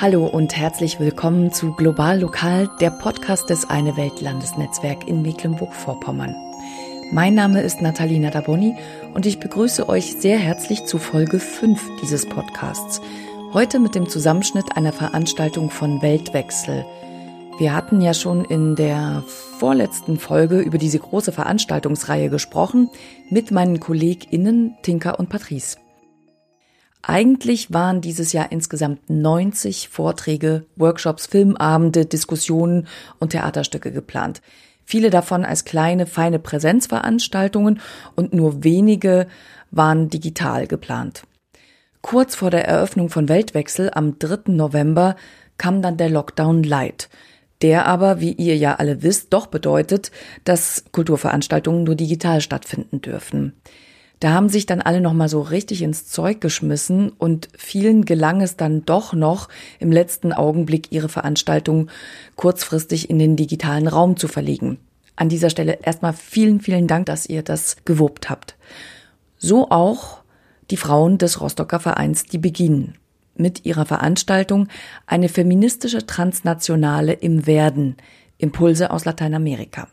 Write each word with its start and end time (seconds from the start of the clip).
Hallo 0.00 0.26
und 0.26 0.56
herzlich 0.56 0.98
willkommen 0.98 1.52
zu 1.52 1.74
Global 1.74 2.20
Lokal, 2.20 2.70
der 2.80 2.88
Podcast 2.88 3.50
des 3.50 3.68
Eine 3.68 3.98
Welt 3.98 4.22
Landesnetzwerk 4.22 5.06
in 5.06 5.20
Mecklenburg-Vorpommern. 5.20 6.34
Mein 7.12 7.34
Name 7.34 7.60
ist 7.60 7.82
Nathalie 7.82 8.18
Nadaboni 8.18 8.74
und 9.12 9.26
ich 9.26 9.40
begrüße 9.40 9.90
euch 9.90 10.14
sehr 10.14 10.38
herzlich 10.38 10.86
zu 10.86 10.96
Folge 10.96 11.38
5 11.38 11.98
dieses 12.00 12.26
Podcasts. 12.26 13.02
Heute 13.52 13.78
mit 13.78 13.94
dem 13.94 14.08
Zusammenschnitt 14.08 14.74
einer 14.74 14.94
Veranstaltung 14.94 15.68
von 15.68 16.00
Weltwechsel. 16.00 16.86
Wir 17.58 17.74
hatten 17.74 18.00
ja 18.00 18.14
schon 18.14 18.46
in 18.46 18.76
der 18.76 19.22
vorletzten 19.58 20.18
Folge 20.18 20.60
über 20.60 20.78
diese 20.78 20.98
große 20.98 21.30
Veranstaltungsreihe 21.30 22.30
gesprochen 22.30 22.88
mit 23.28 23.50
meinen 23.50 23.80
KollegInnen 23.80 24.78
Tinka 24.80 25.10
und 25.10 25.28
Patrice. 25.28 25.76
Eigentlich 27.02 27.72
waren 27.72 28.00
dieses 28.00 28.32
Jahr 28.32 28.52
insgesamt 28.52 29.08
90 29.08 29.88
Vorträge, 29.88 30.66
Workshops, 30.76 31.26
Filmabende, 31.26 32.04
Diskussionen 32.04 32.88
und 33.18 33.30
Theaterstücke 33.30 33.90
geplant. 33.90 34.42
Viele 34.84 35.10
davon 35.10 35.44
als 35.44 35.64
kleine, 35.64 36.06
feine 36.06 36.38
Präsenzveranstaltungen 36.38 37.80
und 38.16 38.34
nur 38.34 38.64
wenige 38.64 39.28
waren 39.70 40.10
digital 40.10 40.66
geplant. 40.66 41.22
Kurz 42.02 42.34
vor 42.34 42.50
der 42.50 42.66
Eröffnung 42.66 43.08
von 43.08 43.28
Weltwechsel 43.28 43.90
am 43.94 44.18
3. 44.18 44.52
November 44.52 45.16
kam 45.58 45.82
dann 45.82 45.96
der 45.96 46.08
Lockdown 46.08 46.62
Light, 46.62 47.08
der 47.62 47.86
aber, 47.86 48.20
wie 48.20 48.32
ihr 48.32 48.56
ja 48.56 48.76
alle 48.76 49.02
wisst, 49.02 49.32
doch 49.32 49.46
bedeutet, 49.46 50.10
dass 50.44 50.84
Kulturveranstaltungen 50.92 51.84
nur 51.84 51.94
digital 51.94 52.40
stattfinden 52.40 53.00
dürfen. 53.00 53.60
Da 54.20 54.32
haben 54.32 54.50
sich 54.50 54.66
dann 54.66 54.82
alle 54.82 55.00
noch 55.00 55.14
mal 55.14 55.30
so 55.30 55.40
richtig 55.40 55.80
ins 55.80 56.06
Zeug 56.06 56.42
geschmissen 56.42 57.08
und 57.08 57.48
vielen 57.56 58.04
gelang 58.04 58.42
es 58.42 58.56
dann 58.56 58.84
doch 58.84 59.14
noch 59.14 59.48
im 59.78 59.90
letzten 59.90 60.34
Augenblick 60.34 60.92
ihre 60.92 61.08
Veranstaltung 61.08 61.88
kurzfristig 62.36 63.08
in 63.08 63.18
den 63.18 63.36
digitalen 63.36 63.88
Raum 63.88 64.18
zu 64.18 64.28
verlegen. 64.28 64.78
An 65.16 65.30
dieser 65.30 65.48
Stelle 65.48 65.78
erstmal 65.82 66.12
vielen, 66.12 66.60
vielen 66.60 66.86
Dank, 66.86 67.06
dass 67.06 67.26
ihr 67.26 67.42
das 67.42 67.78
gewuppt 67.86 68.28
habt. 68.28 68.56
So 69.38 69.70
auch 69.70 70.20
die 70.70 70.76
Frauen 70.76 71.16
des 71.16 71.40
Rostocker 71.40 71.80
Vereins 71.80 72.24
Die 72.24 72.38
Beginn 72.38 72.94
mit 73.34 73.64
ihrer 73.64 73.86
Veranstaltung 73.86 74.68
eine 75.06 75.30
feministische 75.30 76.04
Transnationale 76.04 77.14
im 77.14 77.46
Werden, 77.46 77.96
Impulse 78.36 78.90
aus 78.90 79.06
Lateinamerika. 79.06 79.88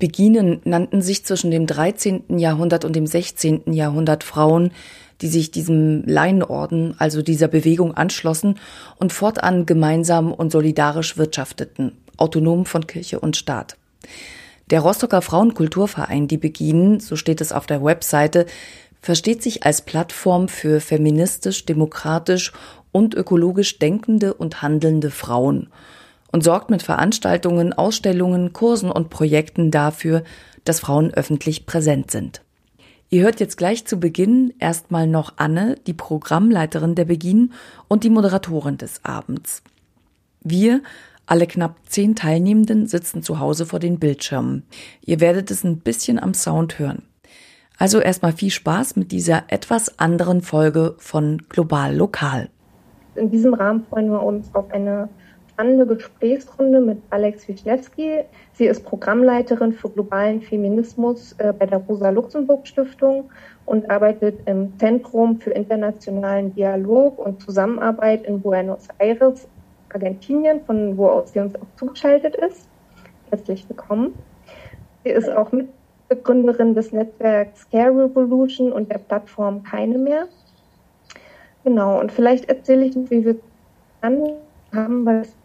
Beginen 0.00 0.62
nannten 0.64 1.02
sich 1.02 1.24
zwischen 1.24 1.50
dem 1.52 1.66
13. 1.66 2.38
Jahrhundert 2.38 2.84
und 2.84 2.96
dem 2.96 3.06
16. 3.06 3.72
Jahrhundert 3.72 4.24
Frauen, 4.24 4.72
die 5.20 5.28
sich 5.28 5.50
diesem 5.50 6.02
Laienorden, 6.06 6.94
also 6.98 7.20
dieser 7.20 7.48
Bewegung 7.48 7.94
anschlossen 7.94 8.58
und 8.96 9.12
fortan 9.12 9.66
gemeinsam 9.66 10.32
und 10.32 10.50
solidarisch 10.50 11.18
wirtschafteten, 11.18 11.92
autonom 12.16 12.64
von 12.64 12.86
Kirche 12.86 13.20
und 13.20 13.36
Staat. 13.36 13.76
Der 14.70 14.80
Rostocker 14.80 15.20
Frauenkulturverein 15.20 16.28
Die 16.28 16.38
Beginen, 16.38 17.00
so 17.00 17.14
steht 17.14 17.42
es 17.42 17.52
auf 17.52 17.66
der 17.66 17.84
Webseite, 17.84 18.46
versteht 19.02 19.42
sich 19.42 19.64
als 19.64 19.82
Plattform 19.82 20.48
für 20.48 20.80
feministisch, 20.80 21.66
demokratisch 21.66 22.52
und 22.90 23.14
ökologisch 23.14 23.78
denkende 23.78 24.32
und 24.32 24.62
handelnde 24.62 25.10
Frauen 25.10 25.68
und 26.32 26.44
sorgt 26.44 26.70
mit 26.70 26.82
Veranstaltungen, 26.82 27.72
Ausstellungen, 27.72 28.52
Kursen 28.52 28.90
und 28.90 29.10
Projekten 29.10 29.70
dafür, 29.70 30.22
dass 30.64 30.80
Frauen 30.80 31.12
öffentlich 31.12 31.66
präsent 31.66 32.10
sind. 32.10 32.42
Ihr 33.08 33.24
hört 33.24 33.40
jetzt 33.40 33.56
gleich 33.56 33.86
zu 33.86 33.98
Beginn 33.98 34.54
erstmal 34.60 35.08
noch 35.08 35.32
Anne, 35.36 35.74
die 35.86 35.94
Programmleiterin 35.94 36.94
der 36.94 37.06
Beginn 37.06 37.52
und 37.88 38.04
die 38.04 38.10
Moderatorin 38.10 38.76
des 38.76 39.04
Abends. 39.04 39.64
Wir, 40.42 40.80
alle 41.26 41.48
knapp 41.48 41.76
zehn 41.86 42.14
Teilnehmenden, 42.14 42.86
sitzen 42.86 43.22
zu 43.24 43.40
Hause 43.40 43.66
vor 43.66 43.80
den 43.80 43.98
Bildschirmen. 43.98 44.64
Ihr 45.04 45.18
werdet 45.18 45.50
es 45.50 45.64
ein 45.64 45.78
bisschen 45.78 46.20
am 46.20 46.34
Sound 46.34 46.78
hören. 46.78 47.02
Also 47.78 47.98
erstmal 47.98 48.32
viel 48.32 48.50
Spaß 48.50 48.94
mit 48.96 49.10
dieser 49.10 49.44
etwas 49.48 49.98
anderen 49.98 50.42
Folge 50.42 50.94
von 50.98 51.42
Global 51.48 51.96
Lokal. 51.96 52.48
In 53.16 53.30
diesem 53.30 53.54
Rahmen 53.54 53.84
freuen 53.88 54.10
wir 54.10 54.22
uns 54.22 54.54
auf 54.54 54.70
eine 54.70 55.08
spannende 55.60 55.84
Gesprächsrunde 55.84 56.80
mit 56.80 57.02
Alex 57.10 57.46
Wiślewski. 57.46 58.24
Sie 58.54 58.64
ist 58.64 58.82
Programmleiterin 58.82 59.74
für 59.74 59.90
globalen 59.90 60.40
Feminismus 60.40 61.34
äh, 61.36 61.52
bei 61.52 61.66
der 61.66 61.80
Rosa-Luxemburg-Stiftung 61.80 63.30
und 63.66 63.90
arbeitet 63.90 64.38
im 64.46 64.78
Zentrum 64.78 65.38
für 65.38 65.50
internationalen 65.50 66.54
Dialog 66.54 67.18
und 67.18 67.42
Zusammenarbeit 67.42 68.24
in 68.24 68.40
Buenos 68.40 68.88
Aires, 68.96 69.46
Argentinien, 69.92 70.62
von 70.64 70.96
wo 70.96 71.08
aus 71.08 71.34
sie 71.34 71.40
uns 71.40 71.54
auch 71.56 71.76
zugeschaltet 71.76 72.36
ist. 72.36 72.66
Herzlich 73.28 73.68
willkommen. 73.68 74.14
Sie 75.04 75.10
ist 75.10 75.28
auch 75.28 75.52
Mitbegründerin 75.52 76.74
des 76.74 76.90
Netzwerks 76.90 77.68
Care 77.70 77.90
Revolution 77.90 78.72
und 78.72 78.90
der 78.90 78.98
Plattform 78.98 79.62
Keine 79.62 79.98
mehr. 79.98 80.24
Genau, 81.64 82.00
und 82.00 82.10
vielleicht 82.10 82.48
erzähle 82.48 82.86
ich, 82.86 82.96
wie 83.10 83.26
wir 83.26 83.36
haben, 84.72 85.04
weil 85.04 85.20
es 85.20 85.39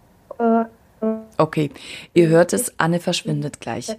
Okay, 1.38 1.70
ihr 2.14 2.30
hört 2.30 2.54
es, 2.54 2.74
Anne 2.80 3.00
verschwindet 3.00 3.60
gleich. 3.60 3.96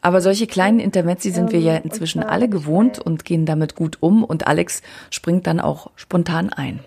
Aber 0.00 0.20
solche 0.20 0.46
kleinen 0.46 0.78
Intermezzi 0.78 1.30
sind 1.30 1.52
wir 1.52 1.60
ja 1.60 1.76
inzwischen 1.76 2.22
alle 2.22 2.48
gewohnt 2.48 2.98
und 2.98 3.24
gehen 3.24 3.46
damit 3.46 3.74
gut 3.74 3.98
um 4.00 4.24
und 4.24 4.46
Alex 4.46 4.82
springt 5.10 5.46
dann 5.46 5.60
auch 5.60 5.90
spontan 5.96 6.52
ein. 6.52 6.80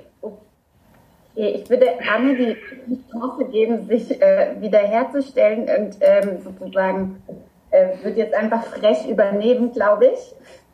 Ich 1.36 1.70
würde 1.70 1.88
Anne 2.14 2.36
die, 2.36 2.58
Chance 3.12 3.46
geben, 3.46 3.88
sich 3.88 4.22
äh, 4.22 4.56
wiederherzustellen 4.60 5.62
und 5.62 5.98
ähm, 6.02 6.42
sozusagen 6.44 7.22
äh, 7.72 7.90
wird 8.04 8.18
jetzt 8.18 8.34
einfach 8.34 8.66
frech 8.66 9.08
übernehmen, 9.08 9.72
glaube 9.72 10.08
ich. 10.08 10.20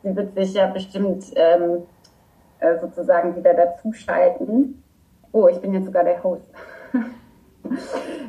Sie 0.02 0.16
wird 0.16 0.34
sich 0.34 0.54
ja 0.54 0.66
bestimmt 0.66 1.24
ähm, 1.36 1.82
äh, 2.58 2.80
sozusagen 2.80 3.36
wieder 3.36 3.54
dazuschalten. 3.54 4.82
Oh, 5.32 5.46
ich 5.48 5.58
bin 5.58 5.72
jetzt 5.74 5.86
sogar 5.86 6.04
der 6.04 6.22
Host. 6.22 6.42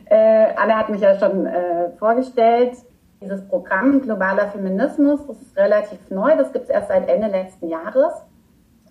Äh, 0.09 0.55
Anne 0.55 0.77
hat 0.77 0.87
mich 0.87 1.01
ja 1.01 1.19
schon 1.19 1.45
äh, 1.45 1.89
vorgestellt. 1.99 2.77
Dieses 3.21 3.45
Programm 3.49 4.01
Globaler 4.01 4.47
Feminismus, 4.47 5.19
das 5.27 5.41
ist 5.41 5.57
relativ 5.57 5.99
neu, 6.09 6.37
das 6.37 6.53
gibt 6.53 6.63
es 6.63 6.69
erst 6.69 6.87
seit 6.87 7.09
Ende 7.09 7.27
letzten 7.27 7.67
Jahres 7.67 8.13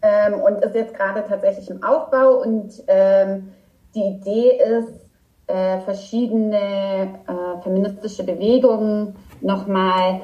ähm, 0.02 0.34
und 0.34 0.62
ist 0.62 0.74
jetzt 0.74 0.92
gerade 0.92 1.24
tatsächlich 1.26 1.70
im 1.70 1.82
Aufbau. 1.82 2.42
Und 2.42 2.82
ähm, 2.86 3.50
die 3.94 4.02
Idee 4.02 4.58
ist, 4.58 5.06
äh, 5.46 5.80
verschiedene 5.80 6.56
äh, 6.56 7.62
feministische 7.62 8.24
Bewegungen 8.24 9.14
nochmal 9.40 10.22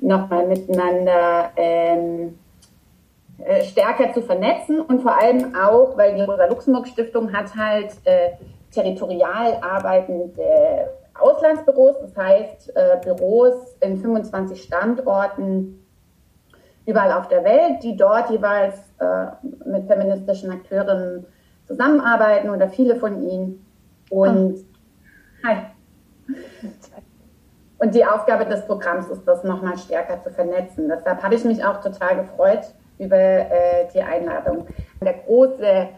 noch 0.00 0.28
mal 0.28 0.46
miteinander 0.46 1.50
ähm, 1.56 2.38
äh, 3.38 3.62
stärker 3.64 4.12
zu 4.12 4.22
vernetzen 4.22 4.80
und 4.80 5.02
vor 5.02 5.18
allem 5.18 5.54
auch, 5.54 5.96
weil 5.96 6.14
die 6.14 6.22
Rosa-Luxemburg-Stiftung 6.22 7.32
hat 7.32 7.54
halt 7.56 7.92
äh, 8.04 8.30
territorial 8.70 9.58
arbeitende 9.60 10.90
Auslandsbüros, 11.14 11.96
das 12.00 12.16
heißt 12.16 12.76
äh, 12.76 12.98
Büros 13.02 13.76
in 13.80 13.98
25 13.98 14.62
Standorten 14.62 15.84
überall 16.86 17.12
auf 17.12 17.28
der 17.28 17.44
Welt, 17.44 17.82
die 17.82 17.96
dort 17.96 18.30
jeweils 18.30 18.76
äh, 18.98 19.26
mit 19.68 19.86
feministischen 19.86 20.50
Akteurinnen 20.50 21.26
zusammenarbeiten 21.66 22.50
oder 22.50 22.68
viele 22.68 22.96
von 22.96 23.22
ihnen. 23.22 23.66
Und, 24.08 24.64
oh. 25.44 25.48
Und 27.78 27.94
die 27.94 28.04
Aufgabe 28.04 28.44
des 28.44 28.66
Programms 28.66 29.08
ist, 29.08 29.26
das 29.26 29.42
nochmal 29.42 29.78
stärker 29.78 30.22
zu 30.22 30.30
vernetzen. 30.30 30.86
Deshalb 30.88 31.22
habe 31.22 31.34
ich 31.34 31.44
mich 31.44 31.64
auch 31.64 31.80
total 31.80 32.16
gefreut 32.16 32.74
über 32.98 33.16
äh, 33.16 33.88
die 33.94 34.02
Einladung. 34.02 34.66
Der 35.00 35.14
große, 35.14 35.88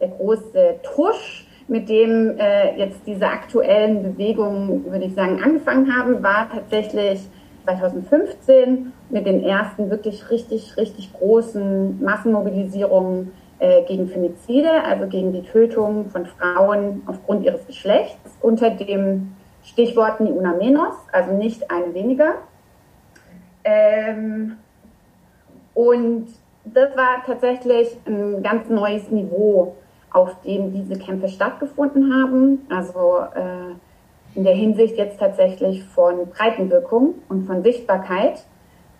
der 0.00 0.08
große 0.08 0.80
Tusch 0.82 1.46
mit 1.68 1.88
dem 1.88 2.38
äh, 2.38 2.76
jetzt 2.76 3.00
diese 3.06 3.26
aktuellen 3.26 4.02
Bewegungen, 4.02 4.84
würde 4.90 5.04
ich 5.06 5.14
sagen, 5.14 5.40
angefangen 5.42 5.94
haben, 5.96 6.22
war 6.22 6.48
tatsächlich 6.50 7.20
2015 7.64 8.92
mit 9.10 9.26
den 9.26 9.44
ersten 9.44 9.90
wirklich 9.90 10.30
richtig, 10.30 10.76
richtig 10.76 11.12
großen 11.12 12.02
Massenmobilisierungen 12.02 13.32
äh, 13.58 13.82
gegen 13.84 14.08
Femizide, 14.08 14.82
also 14.84 15.06
gegen 15.06 15.32
die 15.32 15.42
Tötung 15.42 16.10
von 16.10 16.26
Frauen 16.26 17.02
aufgrund 17.06 17.44
ihres 17.44 17.66
Geschlechts, 17.66 18.36
unter 18.40 18.70
dem 18.70 19.34
Stichwort 19.62 20.20
Ni 20.20 20.30
una 20.30 20.54
menos, 20.54 20.96
also 21.12 21.32
nicht 21.32 21.70
eine 21.70 21.94
weniger. 21.94 22.34
Ähm, 23.64 24.56
und 25.74 26.26
das 26.64 26.96
war 26.96 27.22
tatsächlich 27.24 27.96
ein 28.06 28.42
ganz 28.42 28.68
neues 28.68 29.10
Niveau 29.10 29.76
auf 30.12 30.40
dem 30.42 30.72
diese 30.72 30.98
Kämpfe 30.98 31.28
stattgefunden 31.28 32.12
haben. 32.14 32.66
Also 32.68 33.18
äh, 33.34 33.74
in 34.34 34.44
der 34.44 34.54
Hinsicht 34.54 34.96
jetzt 34.96 35.18
tatsächlich 35.18 35.84
von 35.84 36.30
Breitenwirkung 36.30 37.14
und 37.28 37.46
von 37.46 37.62
Sichtbarkeit. 37.62 38.44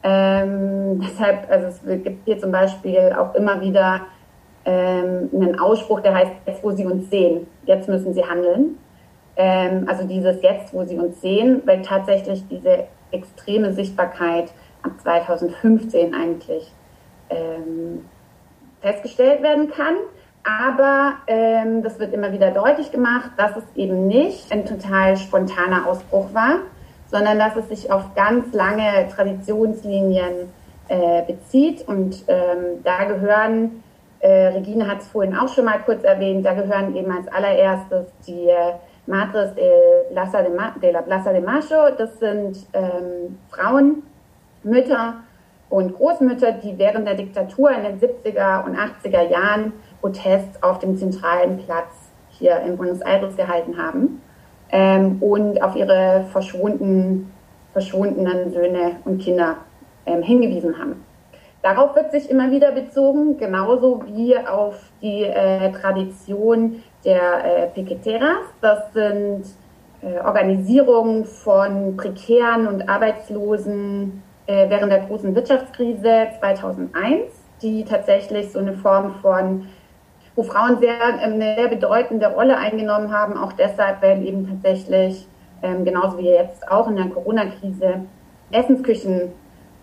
Ähm, 0.03 1.01
deshalb, 1.05 1.51
also 1.51 1.69
es 1.69 2.03
gibt 2.03 2.25
hier 2.25 2.39
zum 2.39 2.53
Beispiel 2.53 3.15
auch 3.17 3.35
immer 3.35 3.61
wieder 3.61 4.03
ähm, 4.65 5.31
einen 5.33 5.59
Ausspruch, 5.59 6.01
der 6.01 6.15
heißt, 6.15 6.33
jetzt 6.47 6.63
wo 6.63 6.71
Sie 6.71 6.87
uns 6.87 7.11
sehen, 7.11 7.47
jetzt 7.67 7.89
müssen 7.89 8.15
Sie 8.15 8.25
handeln. 8.25 8.79
Ähm, 9.37 9.87
also 9.89 10.07
dieses 10.07 10.43
Jetzt, 10.43 10.75
wo 10.75 10.85
Sie 10.85 10.99
uns 10.99 11.21
sehen, 11.21 11.63
weil 11.65 11.83
tatsächlich 11.83 12.47
diese 12.49 12.85
extreme 13.11 13.73
Sichtbarkeit 13.73 14.53
ab 14.83 14.93
2015 15.01 16.15
eigentlich 16.15 16.73
ähm, 17.31 18.05
festgestellt 18.81 19.43
werden 19.43 19.71
kann. 19.71 19.97
Aber 20.45 21.15
ähm, 21.29 21.83
das 21.83 21.99
wird 21.99 22.13
immer 22.13 22.33
wieder 22.33 22.51
deutlich 22.51 22.91
gemacht, 22.91 23.31
dass 23.37 23.57
es 23.57 23.65
eben 23.77 24.09
nicht 24.09 24.51
ein 24.51 24.67
total 24.67 25.17
spontaner 25.17 25.87
Ausbruch 25.87 26.35
war, 26.35 26.59
sondern 27.11 27.39
dass 27.39 27.55
es 27.57 27.69
sich 27.69 27.93
auf 27.93 28.15
ganz 28.15 28.53
lange 28.53 29.09
Traditionslinien 29.15 30.49
äh, 30.89 31.23
bezieht. 31.23 31.87
Und 31.87 32.25
ähm, 32.27 32.83
da 32.83 33.05
gehören, 33.05 33.85
äh, 34.19 34.49
Regine 34.49 34.89
hat 34.89 35.01
es 35.01 35.09
vorhin 35.09 35.37
auch 35.37 35.49
schon 35.49 35.65
mal 35.65 35.79
kurz 35.85 36.03
erwähnt, 36.03 36.45
da 36.45 36.55
gehören 36.55 36.97
eben 36.97 37.11
als 37.13 37.29
allererstes 37.29 38.07
die 38.27 38.49
äh, 38.49 38.73
Madres 39.07 39.55
de, 39.55 39.71
Plaza 40.13 40.43
de, 40.43 40.55
Ma 40.55 40.75
de 40.81 40.91
la 40.91 41.03
Plaza 41.03 41.33
de 41.33 41.41
Mayo. 41.41 41.91
Das 41.97 42.19
sind 42.19 42.67
ähm, 42.73 43.39
Frauen, 43.51 44.03
Mütter 44.65 45.15
und 45.71 45.95
Großmütter, 45.95 46.53
die 46.53 46.79
während 46.79 47.07
der 47.07 47.15
Diktatur 47.15 47.71
in 47.71 47.83
den 47.85 48.01
70er 48.01 48.65
und 48.65 48.77
80er 48.77 49.29
Jahren 49.29 49.73
Protest 50.03 50.63
auf 50.63 50.81
dem 50.81 50.99
zentralen 50.99 51.59
Platz 51.59 52.11
hier 52.29 52.61
in 52.61 52.77
Buenos 52.77 53.01
Aires 53.01 53.37
gehalten 53.37 53.79
haben 53.79 54.21
ähm, 54.71 55.23
und 55.23 55.63
auf 55.63 55.77
ihre 55.77 56.27
verschwundenen, 56.33 57.33
verschwundenen 57.73 58.53
Söhne 58.53 58.97
und 59.05 59.23
Kinder 59.23 59.57
ähm, 60.05 60.23
hingewiesen 60.23 60.79
haben. 60.79 61.05
Darauf 61.63 61.95
wird 61.95 62.11
sich 62.11 62.29
immer 62.29 62.51
wieder 62.51 62.73
bezogen, 62.73 63.37
genauso 63.37 64.03
wie 64.07 64.37
auf 64.37 64.75
die 65.01 65.23
äh, 65.23 65.71
Tradition 65.71 66.83
der 67.05 67.45
äh, 67.45 67.67
Piqueteras. 67.69 68.47
Das 68.61 68.93
sind 68.93 69.45
äh, 70.03 70.19
Organisierungen 70.25 71.25
von 71.25 71.97
prekären 71.97 72.67
und 72.67 72.89
Arbeitslosen 72.89 74.25
äh, 74.47 74.69
während 74.69 74.91
der 74.91 75.03
großen 75.07 75.33
Wirtschaftskrise 75.37 76.27
2001, 76.41 77.31
die 77.63 77.85
tatsächlich 77.85 78.51
so 78.51 78.59
eine 78.59 78.73
Form 78.73 79.15
von 79.23 79.69
wo 80.35 80.43
Frauen 80.43 80.79
sehr, 80.79 80.99
ähm, 81.23 81.35
eine 81.35 81.55
sehr 81.57 81.69
bedeutende 81.69 82.27
Rolle 82.27 82.57
eingenommen 82.57 83.13
haben, 83.13 83.37
auch 83.37 83.53
deshalb, 83.53 84.03
weil 84.03 84.27
eben 84.27 84.49
tatsächlich, 84.49 85.27
ähm, 85.63 85.85
genauso 85.85 86.19
wie 86.19 86.29
jetzt 86.29 86.69
auch 86.71 86.89
in 86.89 86.97
der 86.97 87.07
Corona-Krise, 87.07 88.01
Essensküchen 88.51 89.33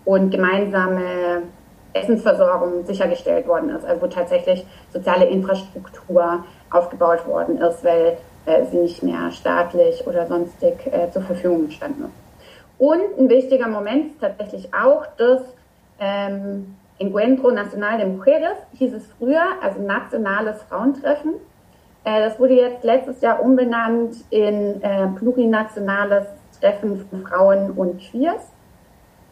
und 0.04 0.30
gemeinsame 0.30 1.42
Essensversorgung 1.92 2.84
sichergestellt 2.84 3.46
worden 3.48 3.70
ist, 3.70 3.84
also 3.84 4.02
wo 4.02 4.06
tatsächlich 4.06 4.64
soziale 4.92 5.26
Infrastruktur 5.26 6.44
aufgebaut 6.70 7.26
worden 7.26 7.58
ist, 7.58 7.84
weil 7.84 8.16
äh, 8.46 8.64
sie 8.70 8.78
nicht 8.78 9.02
mehr 9.02 9.30
staatlich 9.32 10.06
oder 10.06 10.26
sonstig 10.26 10.86
äh, 10.86 11.10
zur 11.10 11.22
Verfügung 11.22 11.70
standen. 11.70 12.12
Und 12.78 13.18
ein 13.18 13.28
wichtiger 13.28 13.68
Moment 13.68 14.12
ist 14.12 14.20
tatsächlich 14.20 14.72
auch, 14.72 15.04
dass 15.18 15.42
ähm, 15.98 16.76
Encuentro 17.00 17.50
Nacional 17.50 17.98
de 17.98 18.06
Mujeres 18.06 18.58
hieß 18.74 18.92
es 18.92 19.06
früher, 19.18 19.42
also 19.62 19.80
nationales 19.80 20.62
Frauentreffen. 20.64 21.32
Äh, 22.04 22.20
das 22.20 22.38
wurde 22.38 22.54
jetzt 22.54 22.84
letztes 22.84 23.22
Jahr 23.22 23.42
umbenannt 23.42 24.16
in 24.28 24.82
äh, 24.82 25.06
plurinationales 25.18 26.26
Treffen 26.60 27.06
von 27.08 27.26
Frauen 27.26 27.70
und 27.70 27.98
Queers. 28.00 28.52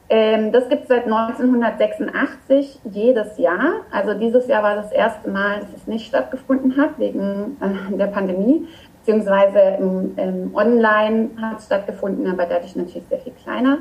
Ähm, 0.08 0.50
das 0.50 0.66
gibt 0.70 0.84
es 0.84 0.88
seit 0.88 1.04
1986 1.04 2.80
jedes 2.84 3.36
Jahr. 3.36 3.82
Also 3.90 4.14
dieses 4.14 4.46
Jahr 4.46 4.62
war 4.62 4.76
das 4.76 4.90
erste 4.90 5.28
Mal, 5.28 5.60
dass 5.60 5.68
es 5.76 5.86
nicht 5.86 6.06
stattgefunden 6.06 6.74
hat 6.78 6.98
wegen 6.98 7.58
äh, 7.60 7.96
der 7.98 8.06
Pandemie, 8.06 8.66
beziehungsweise 9.00 9.58
im, 9.78 10.16
im 10.16 10.54
Online 10.54 11.28
hat 11.38 11.58
es 11.58 11.66
stattgefunden, 11.66 12.26
aber 12.26 12.46
dadurch 12.46 12.74
natürlich 12.74 13.06
sehr 13.10 13.18
viel 13.18 13.34
kleiner. 13.44 13.80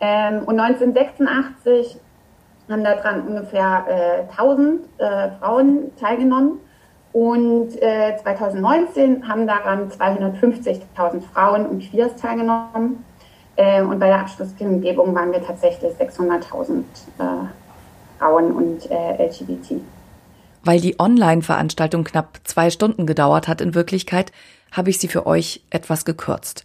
Ähm, 0.00 0.42
und 0.44 0.60
1986 0.60 1.98
haben 2.68 2.84
daran 2.84 3.26
ungefähr 3.26 4.26
äh, 4.28 4.32
1000 4.32 4.80
äh, 4.98 5.30
Frauen 5.40 5.92
teilgenommen 6.00 6.60
und 7.14 7.80
äh, 7.80 8.16
2019 8.20 9.28
haben 9.28 9.46
daran 9.46 9.88
250.000 9.88 11.22
Frauen 11.32 11.66
und 11.66 11.88
Queers 11.88 12.16
teilgenommen. 12.16 13.04
Äh, 13.54 13.82
und 13.82 14.00
bei 14.00 14.08
der 14.08 14.20
Abschlusskundgebung 14.20 15.14
waren 15.14 15.30
wir 15.30 15.40
tatsächlich 15.40 15.92
600.000 15.94 16.80
äh, 17.18 17.22
Frauen 18.18 18.50
und 18.50 18.90
äh, 18.90 19.26
LGBT. 19.26 19.80
Weil 20.64 20.80
die 20.80 20.98
Online-Veranstaltung 20.98 22.02
knapp 22.02 22.40
zwei 22.42 22.70
Stunden 22.70 23.06
gedauert 23.06 23.46
hat 23.46 23.60
in 23.60 23.76
Wirklichkeit, 23.76 24.32
habe 24.72 24.90
ich 24.90 24.98
sie 24.98 25.08
für 25.08 25.24
euch 25.24 25.62
etwas 25.70 26.04
gekürzt. 26.04 26.64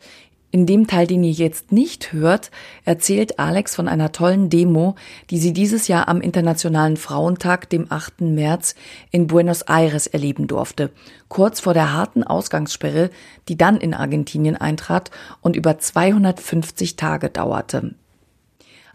In 0.52 0.66
dem 0.66 0.88
Teil, 0.88 1.06
den 1.06 1.24
ihr 1.24 1.32
jetzt 1.32 1.72
nicht 1.72 2.12
hört, 2.12 2.50
erzählt 2.84 3.38
Alex 3.38 3.76
von 3.76 3.88
einer 3.88 4.12
tollen 4.12 4.50
Demo, 4.50 4.96
die 5.30 5.38
sie 5.38 5.54
dieses 5.54 5.88
Jahr 5.88 6.08
am 6.08 6.22
Internationalen 6.22 6.98
Frauentag, 6.98 7.70
dem 7.70 7.86
8. 7.92 8.22
März, 8.22 8.74
in 9.12 9.28
Buenos 9.28 9.62
Aires 9.62 10.08
erleben 10.08 10.48
durfte, 10.48 10.90
kurz 11.28 11.60
vor 11.60 11.76
der 11.76 11.94
harten 11.94 12.24
Ausgangssperre, 12.24 13.12
die 13.48 13.58
dann 13.58 13.78
in 13.78 13.94
Argentinien 13.94 14.56
eintrat 14.56 15.12
und 15.42 15.56
über 15.56 15.78
250 15.78 16.96
Tage 16.96 17.30
dauerte. 17.30 17.94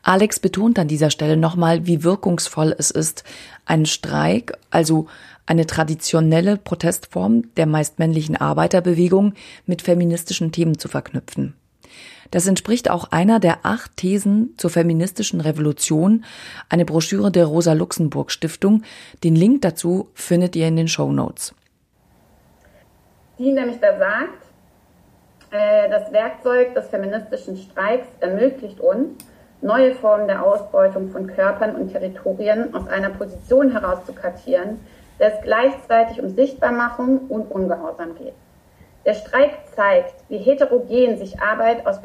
Alex 0.05 0.39
betont 0.39 0.79
an 0.79 0.87
dieser 0.87 1.09
Stelle 1.09 1.37
nochmal, 1.37 1.87
wie 1.87 2.05
wirkungsvoll 2.05 2.75
es 2.79 2.91
ist, 2.91 3.25
einen 3.65 3.87
Streik, 3.87 4.53
also 4.71 5.07
eine 5.47 5.67
traditionelle 5.67 6.59
Protestform 6.59 7.55
der 7.57 7.67
meist 7.67 7.99
männlichen 7.99 8.37
Arbeiterbewegung 8.37 9.33
mit 9.67 9.81
feministischen 9.81 10.53
Themen 10.53 10.79
zu 10.79 10.89
verknüpfen. 10.89 11.55
Das 12.31 12.47
entspricht 12.47 12.91
auch 12.91 13.13
einer 13.13 13.41
der 13.41 13.65
acht 13.65 13.97
Thesen 13.97 14.55
zur 14.59 14.69
feministischen 14.69 15.41
Revolution, 15.41 16.25
eine 16.69 16.85
Broschüre 16.85 17.31
der 17.31 17.47
Rosa 17.47 17.73
Luxemburg 17.73 18.31
Stiftung. 18.31 18.83
Den 19.23 19.37
Link 19.37 19.63
dazu 19.63 20.09
findet 20.15 20.55
ihr 20.57 20.69
in 20.69 20.77
den 20.77 20.89
Show 20.89 21.13
Notes. 21.13 21.55
Die 23.39 23.53
nämlich 23.53 23.79
da 23.81 23.99
sagt, 23.99 24.43
äh, 25.51 25.89
das 25.89 26.13
Werkzeug 26.13 26.75
des 26.75 26.89
feministischen 26.89 27.57
Streiks 27.57 28.09
ermöglicht 28.21 28.81
uns, 28.81 29.13
neue 29.65 29.95
Formen 29.95 30.29
der 30.29 30.45
Ausbeutung 30.45 31.11
von 31.11 31.27
Körpern 31.27 31.75
und 31.75 31.91
Territorien 31.91 32.75
aus 32.75 32.87
einer 32.87 33.11
Position 33.11 33.73
heraus 33.73 34.05
zu 34.05 34.13
kartieren, 34.13 34.79
der 35.19 35.35
es 35.35 35.43
gleichzeitig 35.43 36.21
um 36.23 36.29
Sichtbarmachung 36.29 37.27
und 37.29 37.51
Ungehorsam 37.51 38.15
geht. 38.15 38.35
Der 39.07 39.15
Streik 39.15 39.53
zeigt, 39.75 40.15
wie 40.29 40.39
heterogen 40.39 41.17
sich 41.17 41.41
Arbeit 41.41 41.87
aus 41.87 41.99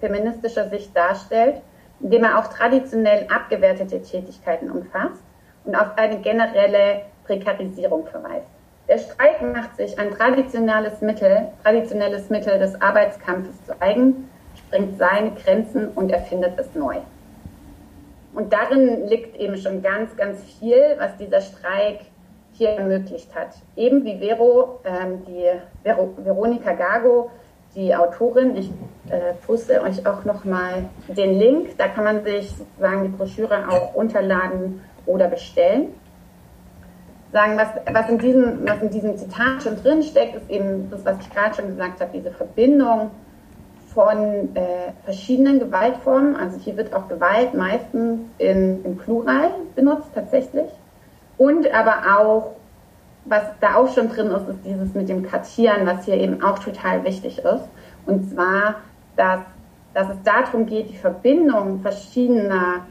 feministischer 0.00 0.68
Sicht 0.68 0.96
darstellt, 0.96 1.62
indem 2.00 2.24
er 2.24 2.38
auch 2.38 2.48
traditionell 2.48 3.26
abgewertete 3.32 4.02
Tätigkeiten 4.02 4.70
umfasst 4.70 5.22
und 5.64 5.74
auf 5.74 5.96
eine 5.96 6.18
generelle 6.18 7.02
Prekarisierung 7.24 8.06
verweist. 8.06 8.50
Der 8.88 8.98
Streik 8.98 9.42
macht 9.42 9.76
sich 9.76 9.98
ein 9.98 10.10
traditionelles 10.10 11.00
Mittel, 11.02 11.48
traditionelles 11.62 12.30
Mittel 12.30 12.58
des 12.58 12.80
Arbeitskampfes 12.80 13.64
zu 13.64 13.80
eigen, 13.80 14.28
sprengt 14.68 14.98
seine 14.98 15.32
Grenzen 15.32 15.88
und 15.88 16.12
erfindet 16.12 16.58
es 16.58 16.74
neu. 16.74 16.96
Und 18.34 18.52
darin 18.52 19.08
liegt 19.08 19.36
eben 19.36 19.56
schon 19.56 19.82
ganz, 19.82 20.14
ganz 20.16 20.42
viel, 20.44 20.94
was 20.98 21.16
dieser 21.16 21.40
Streik 21.40 22.00
hier 22.52 22.70
ermöglicht 22.70 23.34
hat. 23.34 23.48
Eben 23.76 24.04
wie 24.04 24.18
Vero, 24.18 24.80
ähm, 24.84 25.24
die 25.26 25.44
Vero, 25.82 26.14
Veronika 26.18 26.72
Gago, 26.72 27.30
die 27.74 27.94
Autorin, 27.94 28.56
ich 28.56 28.70
äh, 29.10 29.34
poste 29.46 29.82
euch 29.82 30.06
auch 30.06 30.24
nochmal 30.24 30.84
den 31.08 31.38
Link, 31.38 31.78
da 31.78 31.88
kann 31.88 32.04
man 32.04 32.24
sich 32.24 32.50
sozusagen 32.50 33.04
die 33.04 33.08
Broschüre 33.08 33.68
auch 33.68 33.94
runterladen 33.94 34.82
oder 35.06 35.28
bestellen. 35.28 35.94
Sagen, 37.32 37.58
was, 37.58 37.68
was, 37.92 38.08
in 38.08 38.18
diesem, 38.18 38.66
was 38.66 38.82
in 38.82 38.90
diesem 38.90 39.16
Zitat 39.16 39.62
schon 39.62 39.76
drin 39.76 40.02
steckt, 40.02 40.36
ist 40.36 40.50
eben 40.50 40.90
das, 40.90 41.04
was 41.04 41.18
ich 41.20 41.30
gerade 41.30 41.54
schon 41.54 41.68
gesagt 41.68 42.00
habe, 42.00 42.10
diese 42.12 42.30
Verbindung 42.30 43.10
von 43.98 44.54
äh, 44.54 44.92
verschiedenen 45.02 45.58
Gewaltformen. 45.58 46.36
Also 46.36 46.56
hier 46.60 46.76
wird 46.76 46.94
auch 46.94 47.08
Gewalt 47.08 47.52
meistens 47.54 48.20
in, 48.38 48.84
im 48.84 48.96
Plural 48.96 49.50
benutzt 49.74 50.10
tatsächlich. 50.14 50.70
Und 51.36 51.68
aber 51.74 51.96
auch, 52.16 52.52
was 53.24 53.42
da 53.60 53.74
auch 53.74 53.92
schon 53.92 54.08
drin 54.08 54.28
ist, 54.28 54.48
ist 54.48 54.60
dieses 54.64 54.94
mit 54.94 55.08
dem 55.08 55.24
Kartieren, 55.28 55.84
was 55.84 56.04
hier 56.04 56.14
eben 56.14 56.40
auch 56.44 56.60
total 56.60 57.02
wichtig 57.02 57.38
ist. 57.38 57.68
Und 58.06 58.30
zwar, 58.32 58.76
dass, 59.16 59.40
dass 59.94 60.10
es 60.10 60.22
darum 60.22 60.66
geht, 60.66 60.90
die 60.90 60.96
Verbindung 60.96 61.80
verschiedener 61.80 62.86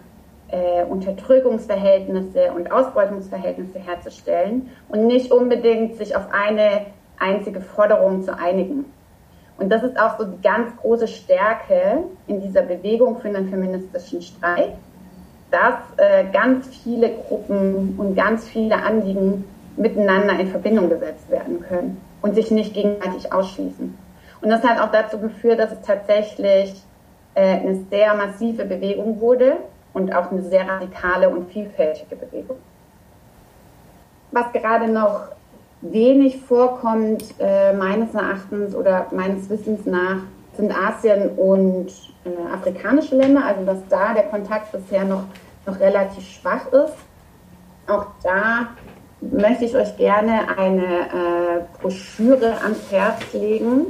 äh, 0.49 0.83
Unterdrückungsverhältnisse 0.83 2.51
und 2.53 2.69
Ausbeutungsverhältnisse 2.69 3.79
herzustellen 3.79 4.71
und 4.89 5.07
nicht 5.07 5.31
unbedingt 5.31 5.95
sich 5.95 6.17
auf 6.17 6.25
eine 6.33 6.87
einzige 7.17 7.61
Forderung 7.61 8.23
zu 8.23 8.37
einigen. 8.37 8.96
Und 9.57 9.69
das 9.69 9.83
ist 9.83 9.99
auch 9.99 10.17
so 10.19 10.25
die 10.25 10.41
ganz 10.41 10.75
große 10.77 11.07
Stärke 11.07 12.03
in 12.27 12.41
dieser 12.41 12.61
Bewegung 12.61 13.19
für 13.19 13.27
einen 13.27 13.49
feministischen 13.49 14.21
Streik, 14.21 14.73
dass 15.49 15.75
äh, 15.97 16.25
ganz 16.31 16.67
viele 16.67 17.11
Gruppen 17.27 17.95
und 17.97 18.15
ganz 18.15 18.47
viele 18.47 18.75
Anliegen 18.75 19.45
miteinander 19.75 20.39
in 20.39 20.47
Verbindung 20.47 20.89
gesetzt 20.89 21.29
werden 21.29 21.61
können 21.61 22.01
und 22.21 22.35
sich 22.35 22.51
nicht 22.51 22.73
gegenseitig 22.73 23.31
ausschließen. 23.31 23.97
Und 24.41 24.49
das 24.49 24.63
hat 24.63 24.79
auch 24.79 24.91
dazu 24.91 25.17
geführt, 25.19 25.59
dass 25.59 25.71
es 25.71 25.81
tatsächlich 25.81 26.83
äh, 27.33 27.59
eine 27.59 27.75
sehr 27.89 28.13
massive 28.15 28.65
Bewegung 28.65 29.19
wurde 29.19 29.57
und 29.93 30.13
auch 30.13 30.31
eine 30.31 30.43
sehr 30.43 30.67
radikale 30.67 31.29
und 31.29 31.51
vielfältige 31.51 32.15
Bewegung. 32.15 32.57
Was 34.31 34.51
gerade 34.51 34.91
noch 34.91 35.29
wenig 35.81 36.41
vorkommt, 36.41 37.23
äh, 37.39 37.73
meines 37.73 38.13
Erachtens 38.13 38.75
oder 38.75 39.07
meines 39.11 39.49
Wissens 39.49 39.85
nach, 39.85 40.21
sind 40.55 40.75
Asien 40.75 41.29
und 41.37 41.87
äh, 42.25 42.53
afrikanische 42.53 43.15
Länder, 43.15 43.45
also 43.45 43.63
dass 43.63 43.79
da 43.89 44.13
der 44.13 44.23
Kontakt 44.23 44.71
bisher 44.71 45.05
noch, 45.05 45.23
noch 45.65 45.79
relativ 45.79 46.27
schwach 46.27 46.67
ist. 46.71 46.95
Auch 47.87 48.07
da 48.23 48.69
möchte 49.21 49.65
ich 49.65 49.75
euch 49.75 49.95
gerne 49.97 50.57
eine 50.57 50.83
äh, 50.83 51.81
Broschüre 51.81 52.59
ans 52.61 52.91
Herz 52.91 53.33
legen. 53.33 53.87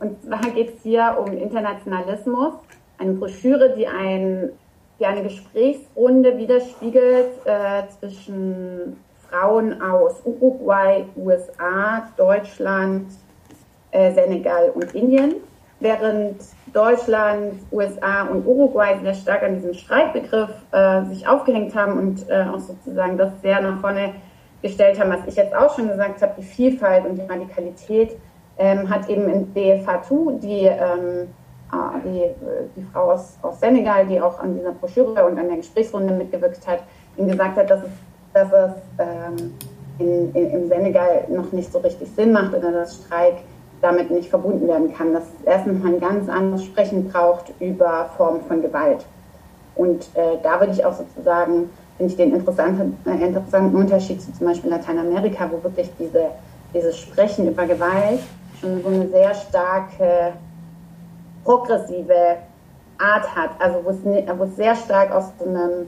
Und 0.00 0.22
zwar 0.22 0.50
geht 0.50 0.76
es 0.76 0.82
hier 0.82 1.16
um 1.18 1.32
Internationalismus. 1.36 2.54
Eine 2.98 3.12
Broschüre, 3.12 3.74
die, 3.76 3.86
ein, 3.86 4.50
die 4.98 5.06
eine 5.06 5.22
Gesprächsrunde 5.22 6.36
widerspiegelt 6.38 7.30
äh, 7.44 7.82
zwischen 7.98 8.96
Frauen 9.34 9.80
aus 9.82 10.22
Uruguay, 10.24 11.04
USA, 11.16 12.08
Deutschland, 12.16 13.06
äh, 13.90 14.12
Senegal 14.12 14.70
und 14.70 14.94
Indien. 14.94 15.36
Während 15.80 16.36
Deutschland, 16.72 17.54
USA 17.72 18.22
und 18.24 18.46
Uruguay 18.46 18.96
sehr 19.02 19.14
stark 19.14 19.42
an 19.42 19.56
diesem 19.56 19.74
Streikbegriff 19.74 20.50
äh, 20.70 21.04
sich 21.06 21.26
aufgehängt 21.26 21.74
haben 21.74 21.98
und 21.98 22.28
äh, 22.30 22.44
auch 22.44 22.60
sozusagen 22.60 23.18
das 23.18 23.32
sehr 23.42 23.60
nach 23.60 23.80
vorne 23.80 24.14
gestellt 24.62 24.98
haben, 25.00 25.10
was 25.10 25.26
ich 25.26 25.36
jetzt 25.36 25.54
auch 25.54 25.74
schon 25.74 25.88
gesagt 25.88 26.22
habe, 26.22 26.34
die 26.38 26.44
Vielfalt 26.44 27.04
und 27.04 27.16
die 27.16 27.22
Radikalität, 27.22 28.16
ähm, 28.56 28.88
hat 28.88 29.08
eben 29.08 29.28
in 29.28 29.52
BFH2 29.52 30.38
die, 30.38 30.66
ähm, 30.66 31.28
ah, 31.70 31.94
die, 32.04 32.30
die 32.76 32.86
Frau 32.92 33.10
aus, 33.10 33.36
aus 33.42 33.58
Senegal, 33.58 34.06
die 34.06 34.20
auch 34.20 34.38
an 34.38 34.56
dieser 34.56 34.72
Broschüre 34.72 35.24
und 35.26 35.38
an 35.38 35.48
der 35.48 35.56
Gesprächsrunde 35.56 36.14
mitgewirkt 36.14 36.66
hat, 36.68 36.84
ihm 37.16 37.28
gesagt 37.28 37.56
hat, 37.56 37.68
dass 37.68 37.82
es, 37.82 37.90
dass 38.34 38.52
es 38.52 38.72
ähm, 38.98 39.54
in, 39.98 40.34
in, 40.34 40.50
im 40.50 40.68
Senegal 40.68 41.24
noch 41.28 41.52
nicht 41.52 41.72
so 41.72 41.78
richtig 41.78 42.08
Sinn 42.14 42.32
macht 42.32 42.54
oder 42.54 42.72
dass 42.72 42.96
Streik 42.96 43.36
damit 43.80 44.10
nicht 44.10 44.28
verbunden 44.28 44.66
werden 44.66 44.94
kann, 44.94 45.12
dass 45.12 45.24
es 45.24 45.46
erstens 45.46 45.82
mal 45.82 45.94
ein 45.94 46.00
ganz 46.00 46.28
anderes 46.28 46.64
Sprechen 46.64 47.08
braucht 47.08 47.52
über 47.60 48.10
Formen 48.16 48.42
von 48.42 48.60
Gewalt. 48.60 49.04
Und 49.76 50.08
äh, 50.14 50.38
da 50.42 50.60
würde 50.60 50.72
ich 50.72 50.84
auch 50.84 50.94
sozusagen 50.94 51.70
finde 51.96 52.12
ich 52.12 52.16
den 52.16 52.34
interessanten, 52.34 52.98
äh, 53.06 53.24
interessanten 53.24 53.76
Unterschied 53.76 54.20
zu 54.20 54.32
zum 54.32 54.48
Beispiel 54.48 54.70
Lateinamerika, 54.70 55.48
wo 55.50 55.62
wirklich 55.62 55.90
diese, 55.98 56.26
dieses 56.72 56.98
Sprechen 56.98 57.48
über 57.48 57.66
Gewalt 57.66 58.20
schon 58.60 58.82
so 58.82 58.88
eine 58.88 59.08
sehr 59.08 59.34
starke 59.34 60.32
progressive 61.44 62.38
Art 62.98 63.34
hat, 63.34 63.50
also 63.58 63.84
wo 63.84 63.90
es, 63.90 63.98
wo 64.38 64.44
es 64.44 64.56
sehr 64.56 64.74
stark 64.74 65.12
aus 65.12 65.26
so 65.38 65.48
einem 65.48 65.86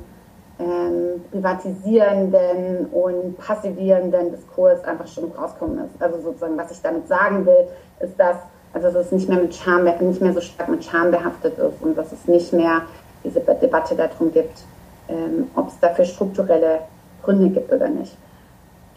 ähm, 0.59 1.23
privatisierenden 1.31 2.87
und 2.87 3.39
passivierenden 3.39 4.33
Diskurs 4.33 4.83
einfach 4.85 5.07
schon 5.07 5.31
rauskommen 5.33 5.79
ist. 5.85 6.01
Also 6.03 6.21
sozusagen, 6.21 6.57
was 6.57 6.71
ich 6.71 6.81
damit 6.83 7.09
sagen 7.09 7.45
will, 7.45 7.69
ist, 8.01 8.19
dass 8.19 8.37
also 8.77 8.91
dass 8.91 9.07
es 9.07 9.13
nicht 9.13 9.29
mehr 9.29 9.39
mit 9.39 9.55
Scham, 9.55 9.85
nicht 9.85 10.21
mehr 10.21 10.35
so 10.35 10.41
stark 10.43 10.69
mit 10.69 10.85
Scham 10.85 11.11
behaftet 11.11 11.59
ist 11.59 11.81
und 11.81 11.97
dass 11.97 12.13
es 12.13 12.29
nicht 12.29 12.53
mehr 12.53 12.83
diese 13.25 13.41
Debatte 13.41 13.95
darum 13.95 14.31
gibt, 14.33 14.65
ähm, 15.09 15.51
ob 15.57 15.69
es 15.69 15.81
dafür 15.81 16.05
strukturelle 16.05 16.81
Gründe 17.23 17.49
gibt 17.49 17.73
oder 17.73 17.89
nicht. 17.89 18.17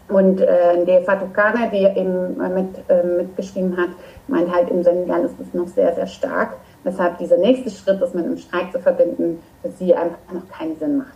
Und 0.09 0.41
äh, 0.41 0.85
die 0.85 1.05
Fatukane, 1.05 1.69
die 1.71 1.85
eben 1.97 2.35
mit, 2.37 2.89
äh, 2.89 3.03
mitgeschrieben 3.03 3.77
hat, 3.77 3.89
meint 4.27 4.53
halt, 4.53 4.69
im 4.69 4.83
Senegal 4.83 5.23
ist 5.23 5.39
es 5.39 5.53
noch 5.53 5.67
sehr, 5.67 5.95
sehr 5.95 6.07
stark, 6.07 6.57
weshalb 6.83 7.17
dieser 7.19 7.37
nächste 7.37 7.69
Schritt, 7.69 8.01
das 8.01 8.13
mit 8.13 8.25
einem 8.25 8.37
Streik 8.37 8.71
zu 8.73 8.79
verbinden, 8.79 9.41
für 9.61 9.69
sie 9.69 9.95
einfach 9.95 10.17
noch 10.33 10.49
keinen 10.49 10.77
Sinn 10.77 10.97
macht. 10.97 11.15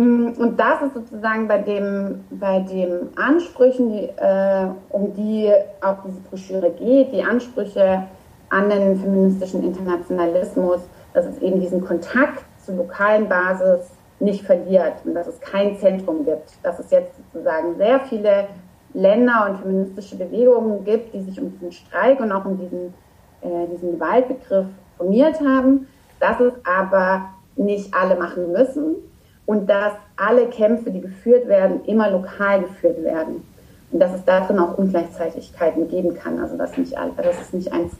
Mm, 0.00 0.32
und 0.38 0.58
das 0.58 0.80
ist 0.80 0.94
sozusagen 0.94 1.46
bei 1.46 1.58
dem, 1.58 2.24
bei 2.30 2.60
den 2.60 3.10
Ansprüchen, 3.18 3.90
die, 3.90 4.04
äh, 4.04 4.66
um 4.88 5.12
die 5.12 5.52
auch 5.82 5.98
diese 6.06 6.20
Broschüre 6.20 6.70
geht, 6.70 7.12
die 7.12 7.22
Ansprüche 7.22 8.04
an 8.48 8.70
den 8.70 8.98
feministischen 8.98 9.62
Internationalismus, 9.62 10.80
dass 11.12 11.26
es 11.26 11.36
eben 11.42 11.60
diesen 11.60 11.84
Kontakt 11.84 12.42
zur 12.64 12.76
lokalen 12.76 13.28
Basis 13.28 13.90
nicht 14.20 14.42
verliert 14.42 14.94
und 15.04 15.14
dass 15.14 15.26
es 15.26 15.38
kein 15.38 15.76
Zentrum 15.76 16.24
gibt. 16.24 16.54
Dass 16.62 16.78
es 16.78 16.90
jetzt 16.90 17.18
sozusagen 17.18 17.76
sehr 17.76 18.00
viele 18.00 18.46
Länder 18.94 19.48
und 19.50 19.58
feministische 19.58 20.16
Bewegungen 20.16 20.82
gibt, 20.82 21.12
die 21.12 21.20
sich 21.20 21.38
um 21.38 21.52
diesen 21.52 21.72
Streik 21.72 22.20
und 22.20 22.32
auch 22.32 22.46
um 22.46 22.56
diesen, 22.56 22.94
äh, 23.42 23.66
diesen 23.70 23.92
Gewaltbegriff 23.92 24.66
formiert 24.96 25.38
haben, 25.42 25.88
dass 26.20 26.40
es 26.40 26.54
aber 26.64 27.26
nicht 27.56 27.92
alle 27.92 28.16
machen 28.16 28.50
müssen 28.50 29.09
und 29.50 29.66
dass 29.68 29.94
alle 30.16 30.46
Kämpfe, 30.46 30.92
die 30.92 31.00
geführt 31.00 31.48
werden, 31.48 31.84
immer 31.84 32.08
lokal 32.08 32.60
geführt 32.60 33.02
werden. 33.02 33.44
Und 33.90 33.98
dass 33.98 34.14
es 34.14 34.24
darin 34.24 34.60
auch 34.60 34.78
Ungleichzeitigkeiten 34.78 35.88
geben 35.88 36.14
kann. 36.14 36.38
Also 36.38 36.56
dass, 36.56 36.78
nicht, 36.78 36.94
dass 36.94 37.40
es 37.40 37.52
nicht 37.52 37.72
eins, 37.72 37.94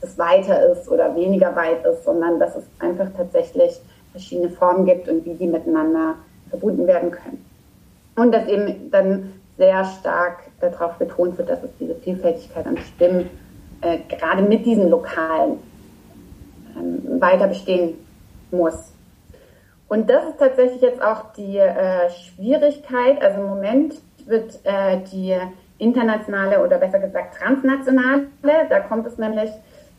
das 0.00 0.18
weiter 0.18 0.72
ist 0.72 0.88
oder 0.88 1.14
weniger 1.14 1.54
weit 1.54 1.86
ist, 1.86 2.02
sondern 2.02 2.40
dass 2.40 2.56
es 2.56 2.64
einfach 2.80 3.06
tatsächlich 3.16 3.80
verschiedene 4.10 4.50
Formen 4.50 4.86
gibt 4.86 5.08
und 5.08 5.24
wie 5.24 5.34
die 5.34 5.46
miteinander 5.46 6.16
verbunden 6.50 6.88
werden 6.88 7.12
können. 7.12 7.44
Und 8.16 8.32
dass 8.34 8.48
eben 8.48 8.90
dann 8.90 9.34
sehr 9.56 9.84
stark 9.84 10.50
darauf 10.60 10.94
betont 10.94 11.38
wird, 11.38 11.48
dass 11.48 11.62
es 11.62 11.70
diese 11.78 11.94
Vielfältigkeit 11.94 12.66
an 12.66 12.76
Stimmen 12.76 13.30
äh, 13.82 13.98
gerade 14.08 14.42
mit 14.42 14.66
diesen 14.66 14.90
Lokalen 14.90 15.60
ähm, 16.76 17.20
weiter 17.20 17.46
bestehen 17.46 17.94
muss. 18.50 18.97
Und 19.88 20.10
das 20.10 20.24
ist 20.24 20.38
tatsächlich 20.38 20.82
jetzt 20.82 21.02
auch 21.02 21.32
die 21.32 21.56
äh, 21.56 22.10
Schwierigkeit. 22.10 23.22
Also 23.22 23.40
im 23.40 23.46
Moment 23.46 23.94
wird 24.26 24.60
äh, 24.64 24.98
die 25.12 25.36
internationale 25.78 26.62
oder 26.62 26.78
besser 26.78 26.98
gesagt 26.98 27.36
transnationale, 27.38 28.26
da 28.68 28.80
kommt 28.80 29.06
es 29.06 29.16
nämlich 29.16 29.50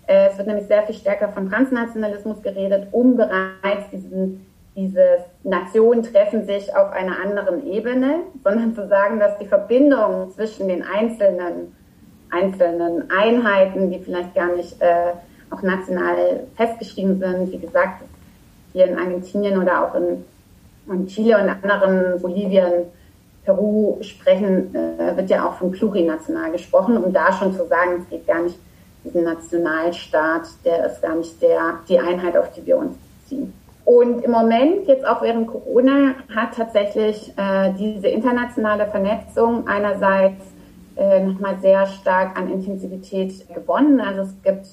äh, 0.10 0.30
es 0.32 0.38
wird 0.40 0.48
nämlich 0.48 0.66
sehr 0.66 0.82
viel 0.84 0.96
stärker 0.96 1.30
von 1.30 1.50
Transnationalismus 1.50 2.42
geredet, 2.42 2.88
um 2.92 3.16
bereits 3.16 3.90
diesen, 3.92 4.44
dieses 4.76 5.22
Nationen 5.44 6.02
treffen 6.02 6.48
sich 6.48 6.76
auf 6.76 6.92
einer 6.92 7.22
anderen 7.24 7.66
Ebene, 7.68 8.22
sondern 8.44 8.74
zu 8.74 8.88
sagen, 8.88 9.20
dass 9.20 9.38
die 9.38 9.46
Verbindung 9.46 10.32
zwischen 10.32 10.68
den 10.68 10.84
einzelnen, 10.84 11.76
einzelnen 12.32 13.04
Einheiten, 13.12 13.92
die 13.92 14.00
vielleicht 14.00 14.34
gar 14.34 14.56
nicht 14.56 14.82
äh, 14.82 15.12
auch 15.52 15.62
national 15.62 16.48
festgeschrieben 16.58 17.20
sind, 17.20 17.52
wie 17.52 17.60
gesagt, 17.60 18.02
hier 18.74 18.86
in 18.86 18.98
Argentinien 18.98 19.62
oder 19.62 19.88
auch 19.88 19.96
in, 19.96 20.26
in 20.92 21.08
Chile 21.08 21.38
und 21.42 21.50
anderen, 21.50 22.22
Bolivien, 22.22 22.86
Peru 23.46 23.98
sprechen, 24.02 24.74
äh, 24.76 25.18
wird 25.18 25.30
ja 25.30 25.48
auch 25.48 25.56
von 25.56 25.72
plurinational 25.72 26.52
gesprochen, 26.52 26.98
um 26.98 27.12
da 27.12 27.32
schon 27.34 27.54
zu 27.56 27.66
sagen, 27.68 28.02
es 28.02 28.10
geht 28.10 28.28
gar 28.28 28.44
nicht 28.44 28.58
diesen 29.04 29.24
Nationalstaat, 29.24 30.48
der 30.66 30.86
ist 30.86 31.02
gar 31.02 31.16
nicht 31.16 31.42
der, 31.42 31.80
die 31.88 32.00
Einheit, 32.00 32.38
auf 32.38 32.52
die 32.52 32.66
wir 32.66 32.78
uns 32.78 32.96
ziehen. 33.28 33.54
Und 33.86 34.24
im 34.24 34.32
Moment, 34.32 34.88
jetzt 34.88 35.08
auch 35.08 35.22
während 35.22 35.48
Corona, 35.48 36.14
hat 36.36 36.56
tatsächlich 36.56 37.34
äh, 37.38 37.74
diese 37.74 38.08
internationale 38.08 38.86
Vernetzung 38.86 39.68
einerseits 39.68 40.46
äh, 40.96 41.24
nochmal 41.24 41.58
sehr 41.60 41.88
stark 41.88 42.38
an 42.38 42.52
Intensivität 42.52 43.48
gewonnen. 43.54 44.00
Also 44.00 44.22
es 44.22 44.36
gibt 44.44 44.68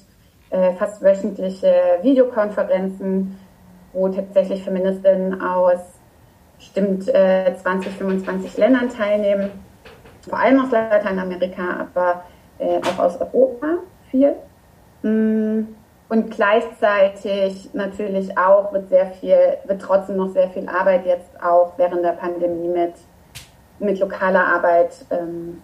äh, 0.51 0.73
fast 0.73 1.01
wöchentliche 1.01 1.73
Videokonferenzen, 2.03 3.39
wo 3.97 4.07
tatsächlich 4.09 4.63
Feministinnen 4.63 5.41
aus 5.41 5.79
bestimmt 6.57 7.07
äh, 7.09 7.55
20, 7.55 7.93
25 7.93 8.57
Ländern 8.57 8.89
teilnehmen, 8.89 9.51
vor 10.27 10.39
allem 10.39 10.59
aus 10.61 10.71
Lateinamerika, 10.71 11.87
aber 11.87 12.23
äh, 12.59 12.79
auch 12.79 12.99
aus 12.99 13.19
Europa 13.19 13.67
viel. 14.09 14.35
Mm, 15.01 15.63
und 16.09 16.31
gleichzeitig 16.31 17.69
natürlich 17.73 18.37
auch 18.37 18.71
wird 18.71 18.89
sehr 18.89 19.07
viel, 19.07 19.37
wird 19.65 19.81
trotzdem 19.81 20.17
noch 20.17 20.29
sehr 20.29 20.49
viel 20.49 20.67
Arbeit 20.69 21.05
jetzt 21.05 21.29
auch 21.43 21.73
während 21.77 22.03
der 22.03 22.13
Pandemie 22.13 22.69
mit, 22.69 22.93
mit 23.79 23.99
lokaler 23.99 24.45
Arbeit 24.45 25.05
ähm, 25.09 25.61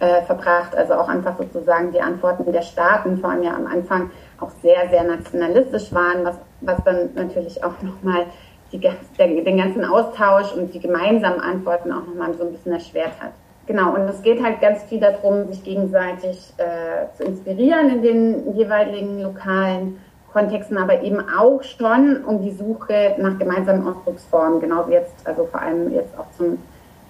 äh, 0.00 0.22
verbracht. 0.22 0.76
Also 0.76 0.94
auch 0.94 1.08
einfach 1.08 1.38
sozusagen 1.38 1.92
die 1.92 2.00
Antworten 2.00 2.50
der 2.52 2.62
Staaten, 2.62 3.18
vor 3.18 3.30
allem 3.30 3.44
ja 3.44 3.54
am 3.54 3.66
Anfang 3.66 4.10
auch 4.40 4.50
sehr, 4.62 4.88
sehr 4.90 5.04
nationalistisch 5.04 5.92
waren, 5.94 6.24
was, 6.24 6.36
was 6.60 6.82
dann 6.84 7.10
natürlich 7.14 7.62
auch 7.62 7.80
nochmal 7.82 8.26
den 8.72 9.56
ganzen 9.56 9.84
Austausch 9.84 10.52
und 10.52 10.74
die 10.74 10.80
gemeinsamen 10.80 11.40
Antworten 11.40 11.92
auch 11.92 12.06
nochmal 12.06 12.34
so 12.34 12.44
ein 12.44 12.52
bisschen 12.52 12.72
erschwert 12.72 13.12
hat. 13.20 13.32
Genau, 13.66 13.94
und 13.94 14.02
es 14.02 14.22
geht 14.22 14.42
halt 14.42 14.60
ganz 14.60 14.82
viel 14.84 15.00
darum, 15.00 15.48
sich 15.48 15.62
gegenseitig 15.64 16.52
äh, 16.58 17.14
zu 17.16 17.24
inspirieren 17.24 17.90
in 17.90 18.02
den 18.02 18.54
jeweiligen 18.54 19.22
lokalen 19.22 19.98
Kontexten 20.36 20.76
aber 20.76 21.02
eben 21.02 21.24
auch 21.30 21.62
schon 21.62 22.22
um 22.26 22.42
die 22.42 22.50
Suche 22.50 23.14
nach 23.16 23.38
gemeinsamen 23.38 23.88
Ausdrucksformen, 23.88 24.60
genau 24.60 24.86
jetzt, 24.90 25.26
also 25.26 25.46
vor 25.46 25.62
allem 25.62 25.90
jetzt 25.94 26.16
auch 26.18 26.30
zum, 26.36 26.58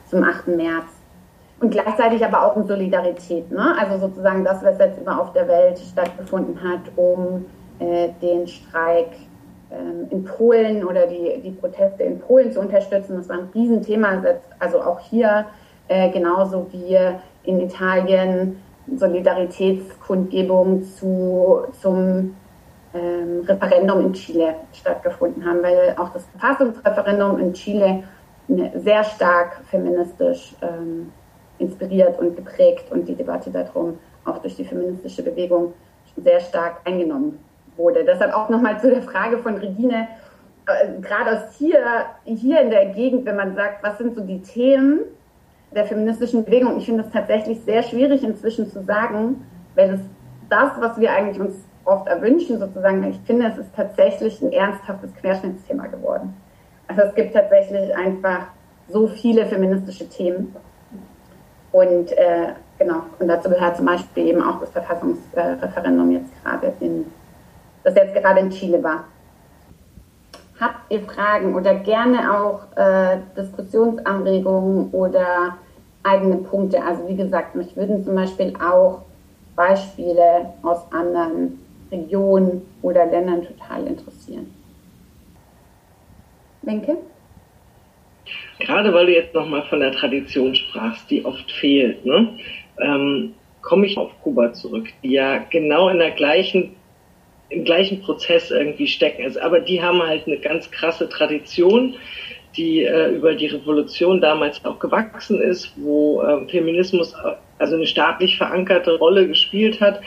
zum 0.08 0.22
8. 0.22 0.46
März. 0.46 0.84
Und 1.58 1.70
gleichzeitig 1.70 2.24
aber 2.24 2.44
auch 2.44 2.54
um 2.54 2.68
Solidarität, 2.68 3.50
ne? 3.50 3.74
also 3.80 4.06
sozusagen 4.06 4.44
das, 4.44 4.62
was 4.62 4.78
jetzt 4.78 5.00
immer 5.00 5.20
auf 5.20 5.32
der 5.32 5.48
Welt 5.48 5.76
stattgefunden 5.76 6.56
hat, 6.62 6.82
um 6.94 7.46
äh, 7.80 8.10
den 8.22 8.46
Streik 8.46 9.08
in 10.10 10.24
Polen 10.24 10.84
oder 10.84 11.06
die, 11.06 11.40
die 11.42 11.50
Proteste 11.50 12.04
in 12.04 12.20
Polen 12.20 12.52
zu 12.52 12.60
unterstützen. 12.60 13.16
Das 13.16 13.28
war 13.28 13.38
ein 13.38 13.48
Riesenthema, 13.54 14.22
also 14.58 14.80
auch 14.80 15.00
hier 15.00 15.46
äh, 15.88 16.10
genauso 16.10 16.66
wie 16.72 16.96
in 17.44 17.60
Italien 17.60 18.62
Solidaritätskundgebung 18.94 20.84
zu, 20.84 21.64
zum 21.80 22.36
ähm, 22.94 23.44
Referendum 23.46 24.06
in 24.06 24.12
Chile 24.12 24.54
stattgefunden 24.72 25.44
haben, 25.44 25.62
weil 25.62 25.96
auch 25.98 26.10
das 26.10 26.24
Verfassungsreferendum 26.26 27.40
in 27.40 27.52
Chile 27.52 28.04
sehr 28.76 29.02
stark 29.02 29.60
feministisch 29.68 30.54
ähm, 30.62 31.12
inspiriert 31.58 32.18
und 32.20 32.36
geprägt 32.36 32.92
und 32.92 33.08
die 33.08 33.16
Debatte 33.16 33.50
darum 33.50 33.98
auch 34.24 34.38
durch 34.38 34.54
die 34.54 34.64
feministische 34.64 35.22
Bewegung 35.22 35.74
sehr 36.16 36.40
stark 36.40 36.76
eingenommen 36.84 37.38
wurde. 37.76 38.04
Deshalb 38.04 38.34
auch 38.34 38.48
nochmal 38.48 38.80
zu 38.80 38.90
der 38.90 39.02
Frage 39.02 39.38
von 39.38 39.56
Regine, 39.56 40.08
äh, 40.66 41.00
gerade 41.00 41.32
aus 41.32 41.56
hier, 41.56 41.78
hier 42.24 42.60
in 42.60 42.70
der 42.70 42.86
Gegend, 42.86 43.24
wenn 43.26 43.36
man 43.36 43.54
sagt, 43.54 43.82
was 43.82 43.98
sind 43.98 44.14
so 44.14 44.22
die 44.22 44.42
Themen 44.42 45.00
der 45.74 45.84
feministischen 45.84 46.44
Bewegung, 46.44 46.78
ich 46.78 46.86
finde 46.86 47.02
es 47.02 47.10
tatsächlich 47.10 47.60
sehr 47.62 47.82
schwierig 47.82 48.24
inzwischen 48.24 48.70
zu 48.70 48.82
sagen, 48.82 49.44
weil 49.74 49.94
es 49.94 50.00
das, 50.48 50.72
was 50.78 50.98
wir 50.98 51.12
eigentlich 51.12 51.40
uns 51.40 51.56
oft 51.84 52.08
erwünschen, 52.08 52.58
sozusagen, 52.58 53.02
ich 53.04 53.20
finde, 53.26 53.46
es 53.46 53.58
ist 53.58 53.74
tatsächlich 53.74 54.40
ein 54.42 54.52
ernsthaftes 54.52 55.14
Querschnittsthema 55.16 55.86
geworden. 55.86 56.34
Also 56.88 57.02
es 57.02 57.14
gibt 57.14 57.34
tatsächlich 57.34 57.94
einfach 57.96 58.46
so 58.88 59.06
viele 59.08 59.46
feministische 59.46 60.08
Themen. 60.08 60.54
Und 61.72 62.12
äh, 62.12 62.54
genau, 62.78 63.02
und 63.18 63.28
dazu 63.28 63.50
gehört 63.50 63.76
zum 63.76 63.86
Beispiel 63.86 64.26
eben 64.26 64.42
auch 64.42 64.60
das 64.60 64.70
Verfassungsreferendum 64.70 66.12
jetzt 66.12 66.30
gerade 66.42 66.72
in, 66.80 67.06
das 67.86 67.94
jetzt 67.94 68.14
gerade 68.14 68.40
in 68.40 68.50
Chile 68.50 68.82
war. 68.82 69.04
Habt 70.58 70.90
ihr 70.90 71.00
Fragen 71.02 71.54
oder 71.54 71.74
gerne 71.76 72.34
auch 72.34 72.76
äh, 72.76 73.18
Diskussionsanregungen 73.36 74.90
oder 74.90 75.56
eigene 76.02 76.38
Punkte? 76.38 76.82
Also 76.82 77.06
wie 77.08 77.16
gesagt, 77.16 77.54
mich 77.54 77.76
würden 77.76 78.04
zum 78.04 78.16
Beispiel 78.16 78.54
auch 78.56 79.02
Beispiele 79.54 80.52
aus 80.62 80.80
anderen 80.90 81.60
Regionen 81.92 82.62
oder 82.82 83.06
Ländern 83.06 83.44
total 83.44 83.86
interessieren. 83.86 84.52
Wenke? 86.62 86.96
Gerade 88.58 88.92
weil 88.92 89.06
du 89.06 89.14
jetzt 89.14 89.34
nochmal 89.34 89.62
von 89.70 89.78
der 89.78 89.92
Tradition 89.92 90.56
sprachst, 90.56 91.08
die 91.10 91.24
oft 91.24 91.52
fehlt, 91.52 92.04
ne? 92.04 92.36
ähm, 92.80 93.34
komme 93.62 93.86
ich 93.86 93.96
auf 93.96 94.10
Kuba 94.22 94.52
zurück, 94.52 94.88
die 95.02 95.12
ja 95.12 95.38
genau 95.50 95.88
in 95.88 95.98
der 95.98 96.12
gleichen, 96.12 96.75
im 97.48 97.64
gleichen 97.64 98.00
Prozess 98.00 98.50
irgendwie 98.50 98.86
stecken. 98.86 99.24
Also, 99.24 99.40
aber 99.40 99.60
die 99.60 99.82
haben 99.82 100.02
halt 100.02 100.26
eine 100.26 100.38
ganz 100.38 100.70
krasse 100.70 101.08
Tradition, 101.08 101.94
die 102.56 102.82
äh, 102.82 103.10
über 103.10 103.34
die 103.34 103.46
Revolution 103.46 104.20
damals 104.20 104.64
auch 104.64 104.78
gewachsen 104.78 105.40
ist, 105.40 105.72
wo 105.76 106.22
äh, 106.22 106.48
Feminismus 106.48 107.14
also 107.58 107.76
eine 107.76 107.86
staatlich 107.86 108.36
verankerte 108.36 108.96
Rolle 108.98 109.28
gespielt 109.28 109.80
hat 109.80 110.00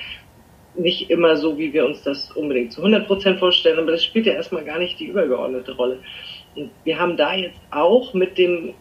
nicht 0.80 1.10
immer 1.10 1.36
so, 1.36 1.58
wie 1.58 1.74
wir 1.74 1.86
uns 1.86 2.02
das 2.04 2.32
unbedingt 2.32 2.74
zu 2.74 2.82
100 2.82 3.08
Prozent 3.08 3.40
vorstellen, 3.40 3.80
aber 3.80 3.92
das 3.92 4.04
spielt 4.04 4.26
ja 4.26 4.34
erstmal 4.34 4.64
gar 4.64 4.80
nicht 4.80 5.00
die 5.00 5.06
übergeordnete 5.06 5.74
Rolle. 5.74 6.00
Wir 6.84 7.00
haben 7.00 7.18
da 7.18 7.34
jetzt 7.34 7.60
auch 7.72 8.14
mit 8.14 8.38
dem, 8.38 8.74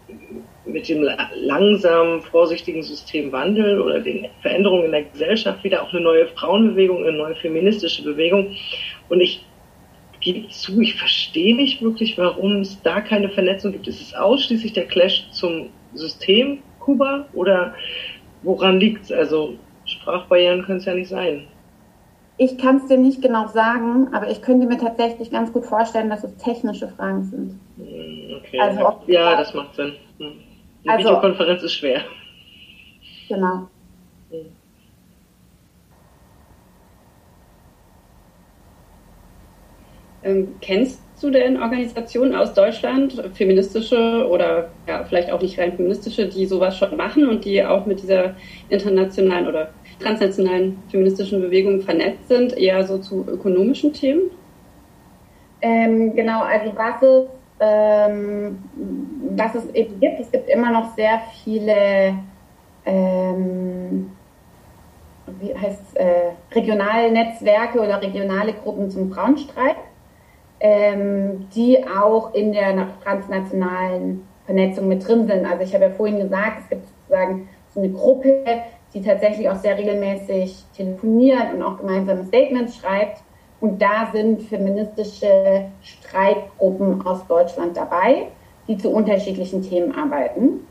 mit 0.65 0.89
dem 0.89 1.07
langsamen, 1.35 2.23
vorsichtigen 2.23 2.83
Systemwandel 2.83 3.81
oder 3.81 4.01
den 4.01 4.27
Veränderungen 4.43 4.87
in 4.87 4.93
der 4.93 5.05
Gesellschaft 5.05 5.65
wieder 5.65 5.83
auch 5.83 5.93
eine 5.93 6.03
neue 6.03 6.27
Frauenbewegung, 6.29 7.03
eine 7.03 7.17
neue 7.17 7.35
feministische 7.37 8.03
Bewegung. 8.05 8.57
Und 9.09 9.21
ich 9.21 9.45
gebe 10.21 10.49
zu, 10.49 10.81
ich 10.81 10.95
verstehe 10.95 11.55
nicht 11.55 11.83
wirklich, 11.83 12.19
warum 12.19 12.61
es 12.61 12.81
da 12.83 13.01
keine 13.01 13.29
Vernetzung 13.29 13.73
gibt. 13.73 13.89
Ist 13.89 14.01
es 14.01 14.15
ausschließlich 14.15 14.73
der 14.73 14.87
Clash 14.87 15.31
zum 15.31 15.71
System 15.95 16.59
Kuba 16.81 17.27
oder 17.33 17.75
woran 18.43 18.81
liegt 18.81 19.05
es? 19.05 19.13
Also 19.13 19.55
Sprachbarrieren 19.85 20.65
können 20.65 20.79
es 20.79 20.85
ja 20.85 20.95
nicht 20.95 21.09
sein. 21.09 21.47
Ich 22.41 22.57
kann 22.57 22.77
es 22.77 22.87
dir 22.87 22.99
nicht 22.99 23.21
genau 23.21 23.49
sagen, 23.49 24.15
aber 24.15 24.31
ich 24.31 24.41
könnte 24.43 24.67
mir 24.67 24.79
tatsächlich 24.79 25.31
ganz 25.31 25.53
gut 25.53 25.65
vorstellen, 25.65 26.09
dass 26.09 26.23
es 26.23 26.37
technische 26.37 26.89
Fragen 26.89 27.25
sind. 27.25 27.61
Hm, 27.77 28.37
okay. 28.39 28.61
Also 28.61 29.01
ja, 29.09 29.37
das 29.37 29.53
macht 29.55 29.75
Sinn. 29.75 29.95
Hm. 30.19 30.33
Die 30.85 30.89
also, 30.89 31.09
Videokonferenz 31.09 31.63
ist 31.65 31.75
schwer. 31.75 32.03
Genau. 33.29 33.69
Ähm, 40.29 40.55
kennst 40.61 41.01
du 41.21 41.31
denn 41.31 41.61
Organisationen 41.61 42.35
aus 42.35 42.55
Deutschland, 42.55 43.23
feministische 43.35 44.29
oder 44.29 44.69
ja, 44.87 45.05
vielleicht 45.05 45.33
auch 45.33 45.41
nicht 45.41 45.59
rein 45.59 45.73
feministische, 45.73 46.29
die 46.29 46.47
sowas 46.47 46.77
schon 46.77 46.97
machen 46.97 47.29
und 47.29 47.45
die 47.45 47.65
auch 47.65 47.87
mit 47.87 48.03
dieser 48.03 48.35
internationalen 48.69 49.49
oder 49.49 49.71
transnationalen 50.01 50.81
feministischen 50.91 51.41
Bewegungen 51.41 51.81
vernetzt 51.81 52.29
sind, 52.29 52.57
eher 52.57 52.85
so 52.85 52.99
zu 52.99 53.27
ökonomischen 53.29 53.93
Themen? 53.93 54.31
Ähm, 55.61 56.15
genau, 56.15 56.43
also 56.43 56.73
was 56.77 57.03
es, 57.03 57.27
ähm, 57.59 58.59
was 59.37 59.55
es 59.57 59.75
eben 59.75 59.99
gibt, 59.99 60.21
es 60.21 60.31
gibt 60.31 60.49
immer 60.49 60.71
noch 60.71 60.95
sehr 60.95 61.21
viele, 61.43 62.15
ähm, 62.87 64.13
wie 65.41 65.53
heißt 65.53 65.97
äh, 65.97 66.31
regionale 66.55 67.11
Netzwerke 67.11 67.81
oder 67.81 68.01
regionale 68.01 68.53
Gruppen 68.53 68.89
zum 68.89 69.11
Frauenstreit, 69.11 69.77
ähm, 70.61 71.49
die 71.55 71.85
auch 71.87 72.35
in 72.35 72.53
der 72.53 72.89
transnationalen 73.03 74.27
Vernetzung 74.45 74.89
mit 74.89 75.07
drin 75.07 75.27
sind. 75.27 75.47
Also 75.47 75.63
ich 75.63 75.75
habe 75.75 75.85
ja 75.85 75.91
vorhin 75.91 76.19
gesagt, 76.19 76.63
es 76.63 76.69
gibt 76.71 76.89
sozusagen 76.89 77.49
so 77.75 77.81
eine 77.81 77.91
Gruppe, 77.91 78.45
die 78.95 79.03
tatsächlich 79.03 79.49
auch 79.49 79.57
sehr 79.57 79.77
regelmäßig 79.77 80.65
telefoniert 80.77 81.55
und 81.55 81.63
auch 81.63 81.79
gemeinsame 81.79 82.25
Statements 82.25 82.77
schreibt. 82.77 83.23
Und 83.61 83.83
da 83.83 84.09
sind 84.13 84.43
feministische 84.43 85.67
Streitgruppen 85.83 87.05
aus 87.07 87.27
Deutschland 87.27 87.77
dabei, 87.77 88.29
die 88.69 88.79
zu 88.79 88.91
unterschiedlichen 88.91 89.63
Themen 89.63 89.95
arbeiten. 89.95 90.67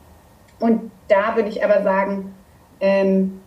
Und 0.60 0.92
da 1.08 1.36
würde 1.36 1.50
ich 1.50 1.64
aber 1.64 1.84
sagen, 1.84 2.34
ähm, 2.80 3.42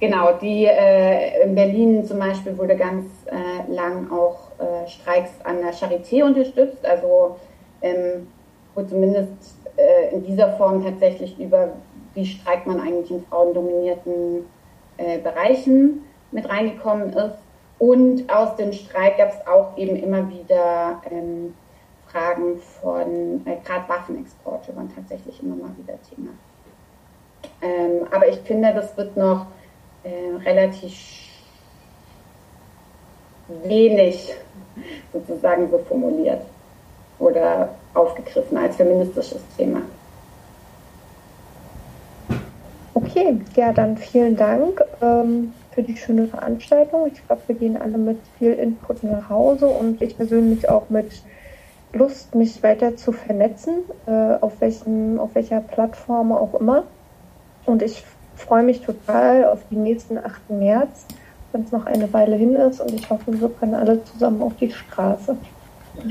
genau, 0.00 0.32
die 0.40 0.64
äh, 0.64 1.42
in 1.44 1.54
Berlin 1.54 2.04
zum 2.04 2.18
Beispiel 2.18 2.56
wurde 2.56 2.76
ganz 2.76 3.04
äh, 3.26 3.72
lang 3.72 4.10
auch 4.10 4.45
äh, 4.58 4.88
Streiks 4.88 5.30
an 5.44 5.60
der 5.60 5.72
Charité 5.72 6.24
unterstützt, 6.24 6.84
also 6.84 7.36
ähm, 7.82 8.28
wo 8.74 8.82
zumindest 8.82 9.32
äh, 9.76 10.14
in 10.14 10.24
dieser 10.24 10.52
Form 10.56 10.84
tatsächlich 10.84 11.38
über 11.38 11.72
wie 12.16 12.24
streikt 12.24 12.66
man 12.66 12.80
eigentlich 12.80 13.10
in 13.10 13.24
frauendominierten 13.26 14.46
äh, 14.96 15.18
Bereichen 15.18 16.02
mit 16.32 16.48
reingekommen 16.48 17.12
ist. 17.12 17.36
Und 17.78 18.30
aus 18.30 18.56
dem 18.56 18.72
Streik 18.72 19.18
gab 19.18 19.28
es 19.28 19.46
auch 19.46 19.76
eben 19.76 19.96
immer 19.96 20.28
wieder 20.30 21.02
ähm, 21.10 21.54
Fragen 22.06 22.58
von, 22.58 23.46
äh, 23.46 23.56
gerade 23.62 23.86
Waffenexporte 23.86 24.74
waren 24.74 24.90
tatsächlich 24.94 25.42
immer 25.42 25.56
mal 25.56 25.76
wieder 25.76 25.98
Thema. 26.08 26.30
Ähm, 27.60 28.06
aber 28.10 28.28
ich 28.28 28.38
finde, 28.40 28.72
das 28.72 28.96
wird 28.96 29.14
noch 29.16 29.46
äh, 30.02 30.34
relativ 30.48 30.94
wenig 33.64 34.34
sozusagen 35.12 35.70
so 35.70 35.78
formuliert 35.78 36.42
oder 37.18 37.70
aufgegriffen 37.94 38.58
als 38.58 38.76
feministisches 38.76 39.40
Thema. 39.56 39.82
Okay, 42.94 43.38
ja, 43.54 43.72
dann 43.72 43.96
vielen 43.96 44.36
Dank 44.36 44.82
ähm, 45.02 45.52
für 45.72 45.82
die 45.82 45.96
schöne 45.96 46.26
Veranstaltung. 46.26 47.06
Ich 47.12 47.26
glaube, 47.26 47.42
wir 47.46 47.54
gehen 47.54 47.76
alle 47.76 47.98
mit 47.98 48.18
viel 48.38 48.52
Input 48.52 49.04
nach 49.04 49.28
Hause 49.28 49.66
und 49.66 50.00
ich 50.00 50.16
persönlich 50.16 50.68
auch 50.68 50.88
mit 50.88 51.22
Lust, 51.92 52.34
mich 52.34 52.62
weiter 52.62 52.96
zu 52.96 53.12
vernetzen, 53.12 53.74
äh, 54.06 54.10
auf, 54.40 54.60
welchen, 54.60 55.18
auf 55.18 55.34
welcher 55.34 55.60
Plattform 55.60 56.32
auch 56.32 56.58
immer. 56.58 56.84
Und 57.64 57.82
ich 57.82 58.04
freue 58.34 58.62
mich 58.62 58.80
total 58.82 59.44
auf 59.44 59.60
den 59.70 59.82
nächsten 59.82 60.18
8. 60.18 60.50
März, 60.50 61.06
wenn 61.56 61.64
es 61.64 61.72
noch 61.72 61.86
eine 61.86 62.12
Weile 62.12 62.36
hin 62.36 62.54
ist 62.54 62.80
und 62.82 62.92
ich 62.92 63.08
hoffe, 63.08 63.32
wir 63.40 63.48
können 63.48 63.74
alle 63.74 64.04
zusammen 64.04 64.42
auf 64.42 64.52
die 64.60 64.70
Straße. 64.70 65.34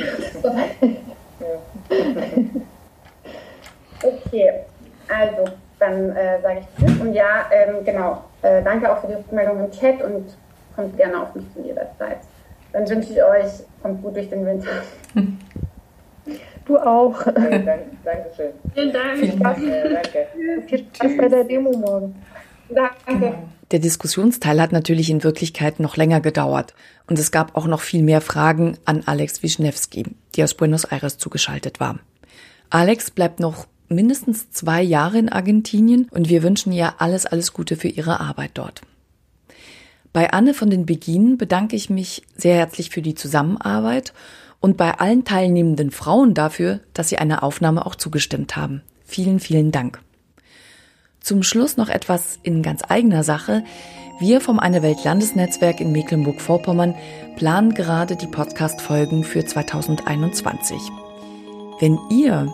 okay, 4.03 4.51
also 5.07 5.45
dann 5.77 6.09
äh, 6.15 6.41
sage 6.41 6.61
ich 6.61 6.65
Tschüss. 6.83 6.99
Und 6.99 7.13
ja, 7.13 7.45
ähm, 7.51 7.85
genau, 7.85 8.23
äh, 8.41 8.63
danke 8.63 8.91
auch 8.91 8.97
für 9.01 9.07
die 9.07 9.13
Rückmeldung 9.13 9.65
im 9.65 9.71
Chat 9.71 10.01
und 10.01 10.35
kommt 10.75 10.97
gerne 10.97 11.21
auf 11.21 11.35
mich 11.35 11.45
zu 11.53 11.61
jederzeit. 11.61 12.17
Dann 12.73 12.89
wünsche 12.89 13.13
ich 13.13 13.21
euch, 13.23 13.51
kommt 13.83 14.01
gut 14.01 14.15
durch 14.15 14.29
den 14.29 14.43
Winter. 14.47 14.71
Du 16.65 16.79
auch. 16.79 17.21
Okay, 17.27 17.61
danke, 17.63 17.85
Dankeschön. 18.03 18.51
Vielen 18.73 18.91
Dank. 18.91 19.17
Viel 19.17 19.31
Spaß, 19.33 19.57
Äh, 19.59 19.93
danke. 19.93 20.27
viel 20.65 20.79
Spaß 20.79 21.17
bei 21.17 21.27
der 21.27 21.43
Demo 21.43 21.71
morgen. 21.71 22.15
Danke. 22.69 23.33
Der 23.71 23.79
Diskussionsteil 23.79 24.61
hat 24.61 24.71
natürlich 24.71 25.09
in 25.09 25.23
Wirklichkeit 25.23 25.79
noch 25.79 25.97
länger 25.97 26.21
gedauert 26.21 26.75
und 27.07 27.17
es 27.17 27.31
gab 27.31 27.55
auch 27.55 27.65
noch 27.65 27.81
viel 27.81 28.03
mehr 28.03 28.21
Fragen 28.21 28.77
an 28.85 29.03
Alex 29.05 29.41
Wischnewski, 29.41 30.05
die 30.35 30.43
aus 30.43 30.53
Buenos 30.53 30.85
Aires 30.85 31.17
zugeschaltet 31.17 31.79
war. 31.79 31.99
Alex 32.69 33.09
bleibt 33.09 33.39
noch 33.39 33.67
mindestens 33.89 34.51
zwei 34.51 34.81
Jahre 34.81 35.17
in 35.17 35.29
Argentinien 35.29 36.07
und 36.11 36.29
wir 36.29 36.43
wünschen 36.43 36.71
ihr 36.71 37.01
alles, 37.01 37.25
alles 37.25 37.53
Gute 37.53 37.75
für 37.75 37.87
ihre 37.87 38.19
Arbeit 38.19 38.51
dort. 38.55 38.81
Bei 40.13 40.31
Anne 40.31 40.53
von 40.53 40.69
den 40.69 40.85
Beginen 40.85 41.37
bedanke 41.37 41.75
ich 41.75 41.89
mich 41.89 42.23
sehr 42.35 42.55
herzlich 42.55 42.89
für 42.89 43.01
die 43.01 43.15
Zusammenarbeit 43.15 44.13
und 44.59 44.77
bei 44.77 44.97
allen 44.97 45.25
teilnehmenden 45.25 45.91
Frauen 45.91 46.33
dafür, 46.33 46.79
dass 46.93 47.09
sie 47.09 47.17
einer 47.17 47.43
Aufnahme 47.43 47.85
auch 47.85 47.95
zugestimmt 47.95 48.55
haben. 48.55 48.81
Vielen, 49.05 49.39
vielen 49.39 49.71
Dank. 49.71 49.99
Zum 51.25 51.41
Schluss 51.41 51.75
noch 51.75 51.89
etwas 51.89 52.37
in 52.43 52.61
ganz 52.61 52.83
eigener 52.87 53.23
Sache. 53.23 53.63
Wir 54.19 54.41
vom 54.41 54.59
Eine 54.59 54.83
Welt 54.83 55.03
Landesnetzwerk 55.03 55.81
in 55.81 55.91
Mecklenburg-Vorpommern 55.91 56.93
planen 57.35 57.73
gerade 57.73 58.15
die 58.15 58.27
Podcast-Folgen 58.27 59.23
für 59.23 59.43
2021. 59.43 60.77
Wenn 61.79 61.97
ihr 62.11 62.53